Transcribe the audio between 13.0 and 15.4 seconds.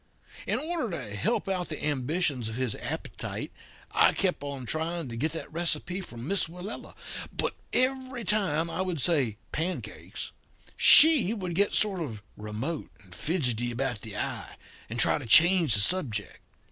and fidgety about the eye, and try to